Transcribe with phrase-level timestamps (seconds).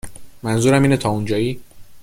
[0.43, 1.61] منظورم اینه تا اونجایی